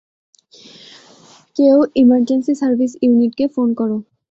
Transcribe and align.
কেউ 1.57 1.77
emergency 1.95 2.53
service 2.61 2.91
ইউনিটকে 3.01 3.45
phone 3.55 3.67
করো। 3.73 3.97